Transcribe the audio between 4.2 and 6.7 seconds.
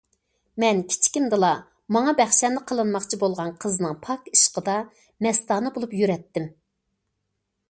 ئىشقىدا مەستانە بولۇپ يۈرەتتىم.